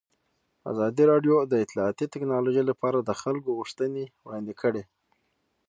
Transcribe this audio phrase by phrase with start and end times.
[0.71, 4.83] ازادي راډیو د اطلاعاتی تکنالوژي لپاره د خلکو غوښتنې وړاندې کړي.